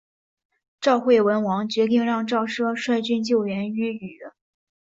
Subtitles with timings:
[0.81, 4.17] 赵惠文王决定让赵奢率军救援阏与。